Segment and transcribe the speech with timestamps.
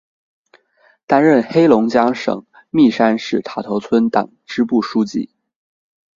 [1.05, 5.29] 担任黑龙江省密山市塔头村党支部书记。